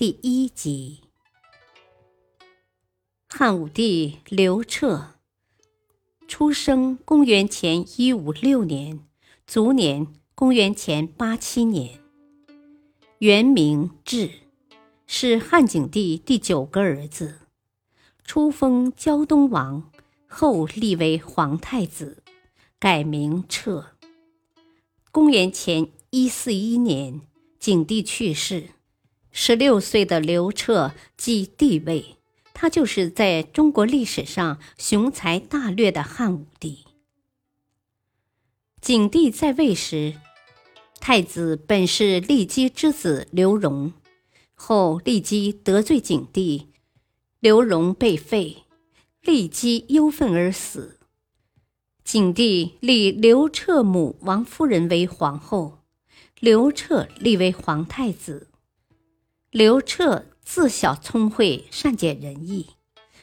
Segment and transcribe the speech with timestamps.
[0.00, 1.02] 第一集，
[3.28, 5.16] 汉武帝刘彻，
[6.26, 9.06] 出生公元前一五六年，
[9.46, 12.00] 卒年公元前八七年。
[13.18, 14.30] 原名智，
[15.06, 17.40] 是汉景帝第九个儿子，
[18.24, 19.92] 初封胶东王，
[20.26, 22.22] 后立为皇太子，
[22.78, 23.98] 改名彻。
[25.12, 27.20] 公元前一四一年，
[27.58, 28.70] 景帝去世。
[29.32, 32.16] 十六岁的刘彻继帝位，
[32.52, 36.84] 他就是在中国历史上雄才大略的汉武帝。
[38.80, 40.14] 景帝在位时，
[41.00, 43.92] 太子本是骊姬之子刘荣，
[44.54, 46.68] 后骊姬得罪景帝，
[47.38, 48.64] 刘荣被废，
[49.22, 50.98] 骊姬忧愤而死。
[52.02, 55.78] 景帝立刘彻母王夫人为皇后，
[56.40, 58.49] 刘彻立为皇太子。
[59.50, 62.68] 刘彻自小聪慧，善解人意，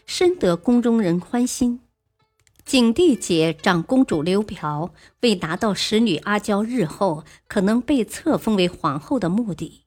[0.06, 1.80] 深得宫中人欢心。
[2.66, 9.86] 景帝姐长公主刘嫖为达到使女阿娇日后可能被册封为皇后的目的，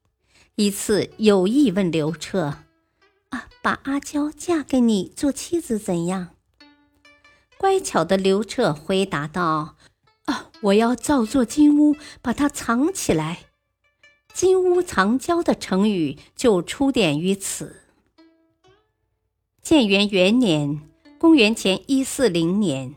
[0.54, 2.54] 一次有意问刘彻
[3.28, 6.28] ：“啊，把阿娇嫁给你做妻子怎样？”
[7.60, 9.76] 乖巧的刘彻回答道
[10.24, 13.40] ：“啊，我要造座金屋，把她藏起来。”
[14.40, 17.82] 金屋藏娇的成语就出典于此。
[19.60, 20.80] 建元元年
[21.20, 22.94] （公元前一四零年），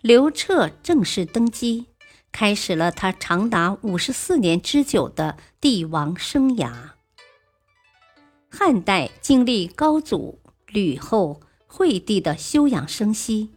[0.00, 1.84] 刘彻正式登基，
[2.32, 6.72] 开始了他长达五十四年之久的帝王生涯。
[8.48, 13.50] 汉代经历高祖、吕后、惠帝的休养生息，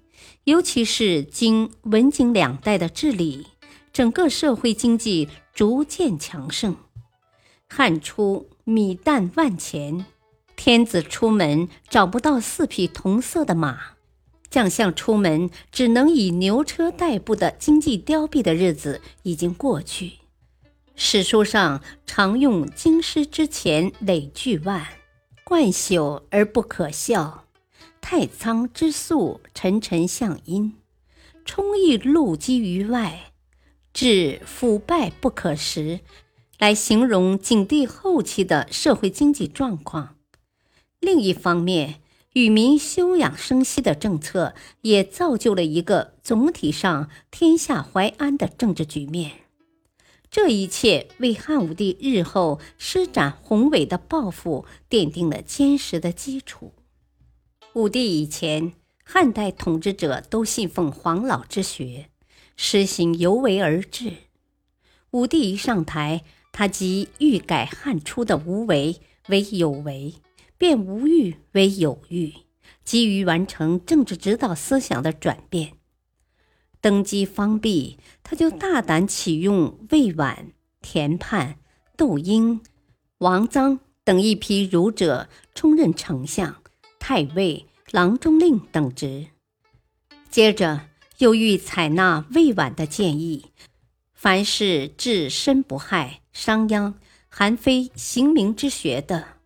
[0.43, 3.47] 尤其是经文景两代的治理，
[3.93, 6.75] 整个社会经济逐渐强盛。
[7.73, 10.05] 汉初米淡万钱，
[10.57, 13.93] 天子出门找不到四匹同色的马，
[14.49, 20.15] 将相出门只能以牛车代步的经济凋敝的日子已经过去。
[20.95, 24.85] 史书上常用“京师之前累巨万，
[25.45, 27.45] 冠朽而不可笑；
[28.01, 30.73] 太仓之粟，沉沉向阴，
[31.45, 33.31] 充溢露积于外，
[33.93, 36.01] 至腐败不可食。”
[36.61, 40.15] 来形容景帝后期的社会经济状况。
[40.99, 42.01] 另一方面，
[42.33, 49.31] 与民休养生息的政策也造就了一个总体上天下怀安的政治局面。
[50.29, 56.73] 这一切为汉武帝日后施展宏伟的抱负奠定了坚实的基础。
[57.73, 58.73] 武帝以前，
[59.03, 62.11] 汉代统治者都信奉黄老之学，
[62.55, 64.13] 实行由为而治。
[65.09, 70.15] 武帝一上台，他即欲改汉初的无为为有为，
[70.57, 72.33] 变无欲为有欲，
[72.83, 75.73] 急于完成政治指导思想的转变。
[76.81, 80.51] 登基方毕，他就大胆启用魏婉、
[80.81, 81.59] 田盼、
[81.95, 82.61] 窦婴、
[83.19, 86.61] 王臧等一批儒者充任丞相、
[86.99, 89.27] 太尉、郎中令等职。
[90.29, 90.87] 接着
[91.19, 93.51] 又欲采纳魏婉的建议。
[94.13, 96.93] 凡事置身不害、商鞅、
[97.29, 99.37] 韩非刑名之学的，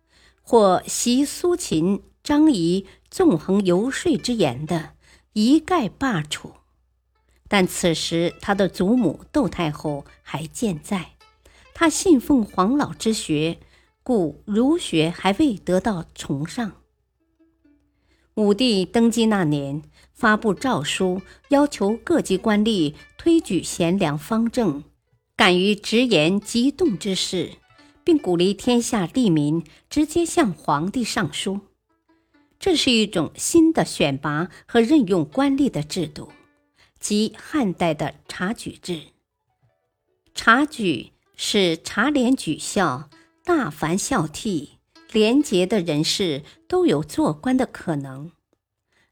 [0.42, 4.92] 或习苏秦、张仪纵横游说之言的，
[5.32, 6.52] 一概罢黜。
[7.48, 11.12] 但此时他的祖母窦太后还健在，
[11.74, 13.58] 他信奉黄老之学，
[14.02, 16.72] 故儒学还未得到崇尚。
[18.34, 19.82] 武帝登基那年。
[20.12, 24.82] 发布诏书，要求各级官吏推举贤良方正、
[25.36, 27.52] 敢于直言极动之事，
[28.02, 31.60] 并鼓励天下吏民直接向皇帝上书。
[32.58, 36.32] 这是一种新的选拔和任用官吏的制度，
[36.98, 39.02] 即汉代的察举制。
[40.34, 43.10] 察举是察廉举孝，
[43.44, 44.70] 大凡孝悌、
[45.12, 48.32] 廉洁的人士都有做官的可能。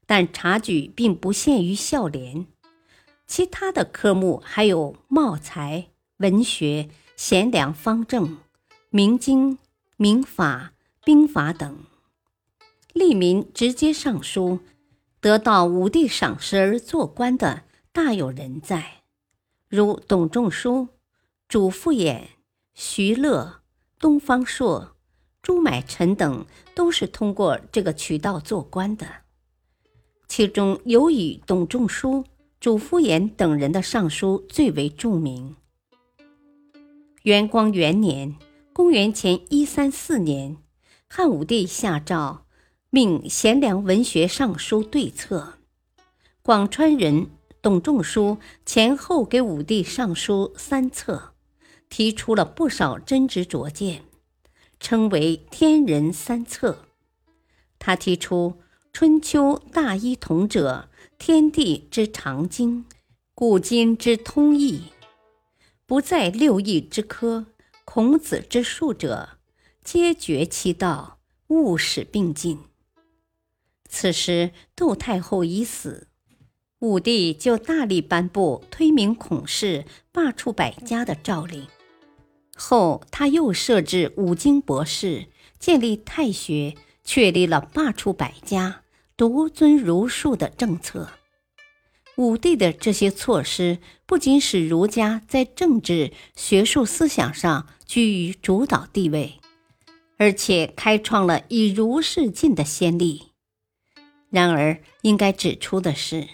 [0.07, 2.47] 但察举并不限于孝廉，
[3.27, 8.37] 其他的科目还有茂才、文学、贤良方正、
[8.89, 9.57] 明经、
[9.97, 10.71] 明法、
[11.03, 11.77] 兵法等。
[12.93, 14.59] 吏民直接上书，
[15.19, 19.01] 得到武帝赏识而做官的大有人在，
[19.67, 20.87] 如董仲舒、
[21.49, 22.21] 主父偃、
[22.73, 23.61] 徐乐、
[23.99, 24.95] 东方朔、
[25.41, 29.05] 朱买臣等，都是通过这个渠道做官的。
[30.29, 32.23] 其中尤以董仲舒、
[32.61, 35.57] 主父偃等人的上书最为著名。
[37.25, 38.35] 元光元年
[38.71, 40.57] （公元前一三四年），
[41.09, 42.45] 汉武帝下诏。
[42.91, 45.55] 命贤良文学尚书对策，
[46.43, 47.31] 广川人
[47.63, 51.33] 董仲舒前后给武帝上书三册，
[51.89, 54.03] 提出了不少真知灼见，
[54.79, 56.85] 称为“天人三策”。
[57.79, 58.59] 他提出
[58.93, 62.85] “春秋大一统者，天地之常经，
[63.33, 64.83] 古今之通义，
[65.87, 67.45] 不在六艺之科，
[67.83, 69.37] 孔子之术者，
[69.83, 72.59] 皆绝其道，勿使并进。”
[73.87, 76.07] 此时，窦太后已死，
[76.79, 81.67] 武帝就大力颁布推明孔氏、罢黜百家的诏令。
[82.55, 85.27] 后他又设置五经博士，
[85.59, 88.81] 建立太学，确立了罢黜百家、
[89.15, 91.09] 独尊儒术的政策。
[92.17, 99.39] 武帝的这些措施，不仅使儒家在政治、学术思想上居于主导地位，
[100.17, 103.23] 而且开创了以儒释进的先例。
[104.29, 106.27] 然而，应该指出的是，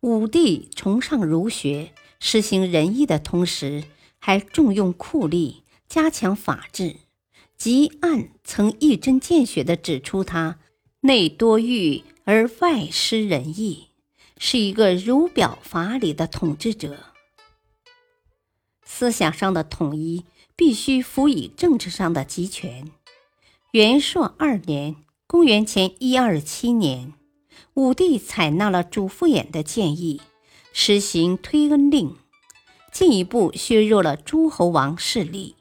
[0.00, 3.84] 武帝崇尚儒学、实行仁义的同时，
[4.18, 5.56] 还重用酷吏，
[5.88, 6.96] 加强法治。
[7.58, 10.58] 汲黯曾一针见血地指出，他
[11.00, 13.88] 内多欲而外失仁义，
[14.38, 16.98] 是一个儒表法理的统治者。
[18.84, 20.24] 思想上的统一
[20.54, 22.90] 必须辅以政治上的集权。
[23.72, 24.96] 元朔二年
[25.26, 27.12] （公元前一二七年）。
[27.74, 30.22] 武帝采纳了主父偃的建议，
[30.72, 32.16] 实行推恩令，
[32.90, 35.56] 进一步削弱了诸侯王势力。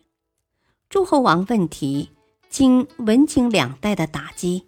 [0.89, 2.11] 诸侯王问题
[2.49, 4.63] 经文景两代的打击，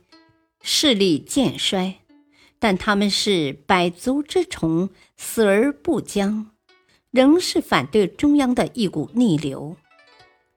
[0.62, 2.00] 势力渐衰，
[2.60, 6.52] 但他们是百足之虫，死而不僵，
[7.12, 9.78] 仍是反对中央的一股逆流。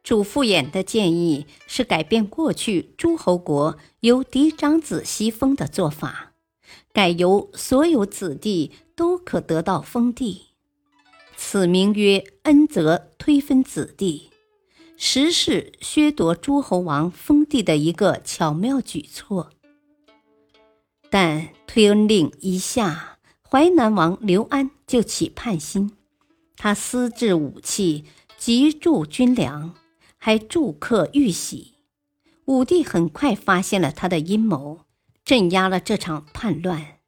[0.02, 6.32] 主父偃的建议是改变过去诸侯国由嫡长子袭封的做法。
[6.92, 10.46] 改由所有子弟都可得到封地，
[11.36, 14.30] 此名曰恩泽推分子弟，
[14.96, 19.50] 实是削夺诸侯王封地的一个巧妙举措。
[21.10, 25.92] 但推恩令一下，淮南王刘安就起叛心，
[26.56, 28.04] 他私制武器，
[28.38, 29.74] 急铸军粮，
[30.16, 31.74] 还铸刻玉玺。
[32.46, 34.80] 武帝很快发现了他的阴谋。
[35.22, 36.98] 镇压了这场叛乱。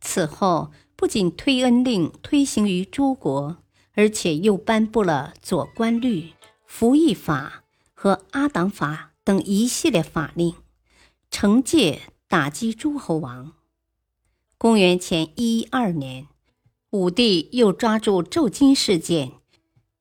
[0.00, 3.58] 此后，不仅推恩令推行于诸国，
[3.94, 6.30] 而且又颁布了左官律、
[6.64, 10.54] 服役法和阿党法等一系列法令，
[11.30, 13.52] 惩戒打击诸侯王。
[14.58, 16.26] 公元前一二年，
[16.90, 19.32] 武帝又抓住镀金事件，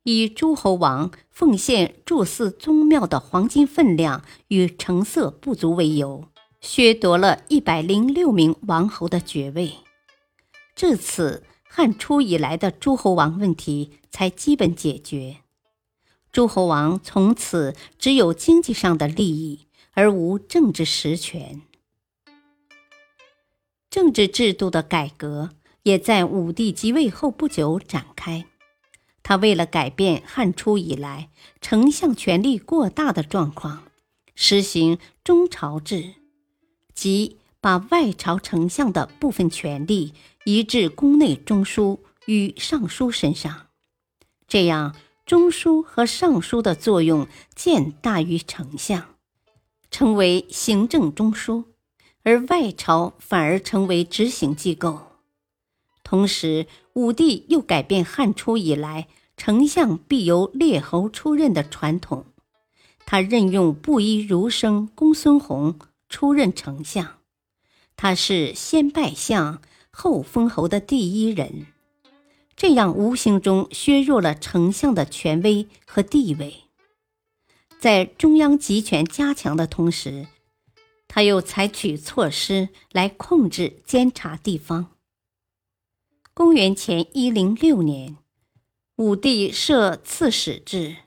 [0.04, 6.26] 以诸侯王奉献祝祀宗庙的黄金分量与成色不足为由。
[6.60, 9.76] 削夺了一百零六名王侯的爵位，
[10.76, 15.38] 至此汉初以来的诸侯王问题才基本解决。
[16.34, 21.62] 诸侯王从此只有经济上的利益，而无政治实权。
[23.98, 25.50] 政治制度的改革
[25.82, 28.46] 也在武帝即位后不久展开。
[29.24, 33.86] 他为了改变汉初以来丞相权力过大的状况，
[34.36, 36.14] 实行中朝制。
[36.94, 40.14] 即把外朝丞相的部分权力
[40.46, 43.66] 移至宫内中书与尚书身上，
[44.48, 49.16] 这样中书和尚书的作用渐大于丞相，
[49.90, 51.64] 成为行政中枢，
[52.28, 55.00] 而外朝反而成为执行机构。
[56.04, 59.08] 同时，武帝又改变汉初以来
[59.38, 62.26] 丞相必由列侯出任的传统，
[63.06, 65.80] 他任用布衣儒生公孙弘。
[66.10, 67.18] 出任丞相，
[67.98, 71.68] 他是先拜相后封侯的第一人，
[72.56, 76.64] 这样无形中削弱了丞相的权威和地位。
[77.78, 80.28] 在中央集权加强的同时，
[81.18, 84.92] 他又采取措施来控制监察地方。
[86.36, 88.18] 公元前一零六年，
[88.98, 90.98] 武帝设刺史制，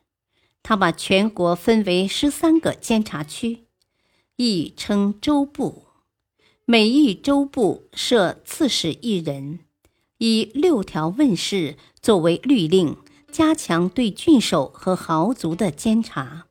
[0.65, 3.67] 他把全国分为十三个监察区，
[4.35, 5.85] 亦称州部，
[6.65, 9.61] 每一州部设刺史一人，
[10.19, 12.97] 以六条问事作为律令，
[13.31, 16.49] 加强对郡守和豪族的监察。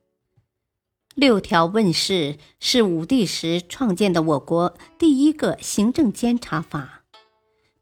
[1.15, 7.03] 六条问事是武帝时创建的我国第一个行政监察法，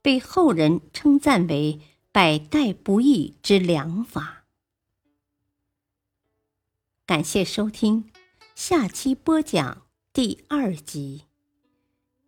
[0.01, 1.79] 被后人称赞为
[2.12, 4.46] 百代不易之良法。
[7.05, 8.10] 感谢收听，
[8.55, 11.25] 下期播讲第二集，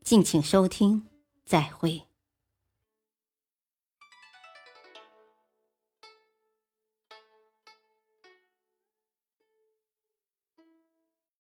[0.03, 1.07] 敬请收听，
[1.45, 2.08] 再会。